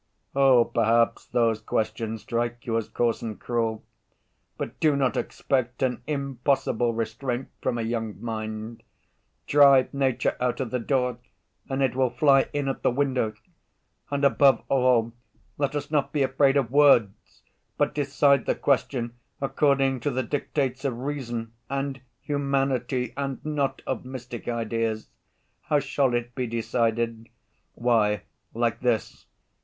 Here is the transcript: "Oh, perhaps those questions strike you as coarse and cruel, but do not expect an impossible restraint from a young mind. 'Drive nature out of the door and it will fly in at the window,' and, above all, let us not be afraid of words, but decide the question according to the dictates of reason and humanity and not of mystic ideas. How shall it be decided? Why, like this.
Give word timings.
"Oh, 0.35 0.65
perhaps 0.65 1.27
those 1.27 1.61
questions 1.61 2.23
strike 2.23 2.65
you 2.65 2.75
as 2.75 2.89
coarse 2.89 3.21
and 3.21 3.39
cruel, 3.39 3.83
but 4.57 4.79
do 4.79 4.95
not 4.95 5.15
expect 5.15 5.83
an 5.83 6.01
impossible 6.07 6.91
restraint 6.95 7.49
from 7.61 7.77
a 7.77 7.83
young 7.83 8.19
mind. 8.19 8.81
'Drive 9.45 9.93
nature 9.93 10.35
out 10.39 10.59
of 10.59 10.71
the 10.71 10.79
door 10.79 11.19
and 11.69 11.83
it 11.83 11.95
will 11.95 12.09
fly 12.09 12.49
in 12.51 12.67
at 12.67 12.81
the 12.81 12.89
window,' 12.89 13.35
and, 14.09 14.25
above 14.25 14.63
all, 14.69 15.13
let 15.59 15.75
us 15.75 15.91
not 15.91 16.11
be 16.11 16.23
afraid 16.23 16.57
of 16.57 16.71
words, 16.71 17.43
but 17.77 17.93
decide 17.93 18.47
the 18.47 18.55
question 18.55 19.13
according 19.39 19.99
to 19.99 20.09
the 20.09 20.23
dictates 20.23 20.83
of 20.83 20.97
reason 20.97 21.53
and 21.69 22.01
humanity 22.21 23.13
and 23.15 23.45
not 23.45 23.83
of 23.85 24.03
mystic 24.03 24.47
ideas. 24.47 25.09
How 25.61 25.77
shall 25.77 26.15
it 26.15 26.33
be 26.33 26.47
decided? 26.47 27.29
Why, 27.75 28.23
like 28.55 28.79
this. 28.79 29.27